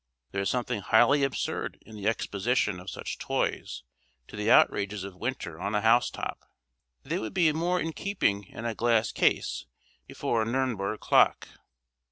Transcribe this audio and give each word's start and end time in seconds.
There 0.31 0.41
is 0.41 0.49
something 0.49 0.79
highly 0.81 1.23
absurd 1.23 1.77
in 1.85 1.95
the 1.95 2.07
exposition 2.07 2.79
of 2.79 2.89
such 2.89 3.19
toys 3.19 3.83
to 4.29 4.35
the 4.35 4.49
outrages 4.49 5.03
of 5.03 5.13
winter 5.15 5.59
on 5.61 5.75
a 5.75 5.81
housetop. 5.81 6.39
They 7.03 7.19
would 7.19 7.35
be 7.35 7.53
more 7.53 7.79
in 7.79 7.93
keeping 7.93 8.45
in 8.45 8.65
a 8.65 8.73
glass 8.73 9.11
case 9.11 9.67
before 10.07 10.41
a 10.41 10.45
Nürnberg 10.47 10.99
clock. 11.01 11.49